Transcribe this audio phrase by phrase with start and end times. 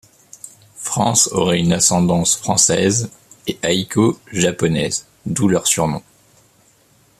[0.77, 3.11] Frances aurait une ascendance française,
[3.45, 6.01] et Aiko japonaise, d'où leurs surnoms.